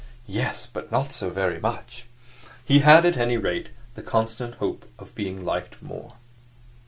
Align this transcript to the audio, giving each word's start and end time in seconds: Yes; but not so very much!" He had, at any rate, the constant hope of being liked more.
Yes; 0.25 0.65
but 0.65 0.91
not 0.91 1.11
so 1.11 1.29
very 1.29 1.59
much!" 1.59 2.07
He 2.65 2.79
had, 2.79 3.05
at 3.05 3.17
any 3.17 3.37
rate, 3.37 3.69
the 3.93 4.01
constant 4.01 4.55
hope 4.55 4.89
of 4.97 5.13
being 5.13 5.45
liked 5.45 5.79
more. 5.79 6.15